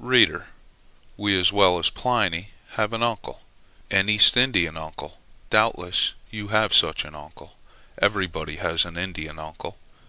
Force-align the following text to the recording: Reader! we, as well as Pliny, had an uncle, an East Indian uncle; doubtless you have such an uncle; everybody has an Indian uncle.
Reader! 0.00 0.48
we, 1.16 1.38
as 1.38 1.52
well 1.52 1.78
as 1.78 1.90
Pliny, 1.90 2.50
had 2.70 2.92
an 2.92 3.04
uncle, 3.04 3.40
an 3.88 4.08
East 4.08 4.36
Indian 4.36 4.76
uncle; 4.76 5.18
doubtless 5.48 6.12
you 6.28 6.48
have 6.48 6.74
such 6.74 7.04
an 7.04 7.14
uncle; 7.14 7.56
everybody 8.02 8.56
has 8.56 8.84
an 8.84 8.98
Indian 8.98 9.38
uncle. 9.38 9.78